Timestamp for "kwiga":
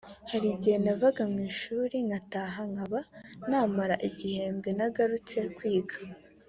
5.57-5.97